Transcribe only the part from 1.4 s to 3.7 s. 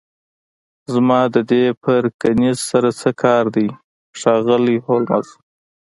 دې پرکینز سره څه کار دی